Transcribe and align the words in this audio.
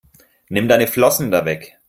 Nimm 0.49 0.67
deine 0.67 0.87
Flossen 0.87 1.29
da 1.29 1.45
weg! 1.45 1.77